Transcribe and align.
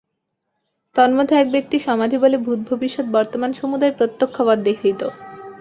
তন্মধ্যে 0.95 1.35
এক 1.37 1.47
ব্যক্তি 1.51 1.77
সমাধিবলে 1.79 2.37
ভূত 2.37 2.59
ভবিষ্যৎ 2.69 3.05
বর্তমান 3.07 3.51
সমুদায় 3.53 3.97
প্রত্যক্ষবৎ 3.97 4.59
দেথিত। 4.59 5.01